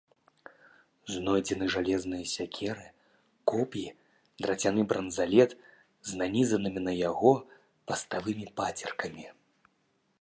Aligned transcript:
Знойдзены 1.15 1.65
жалезныя 1.73 2.25
сякеры, 2.35 2.85
коп'і, 3.51 3.85
драцяны 4.47 4.81
бранзалет 4.95 5.51
з 6.13 6.21
нанізанымі 6.23 6.79
на 6.89 6.93
яго 7.09 7.31
паставымі 7.93 8.45
пацеркамі. 8.61 9.25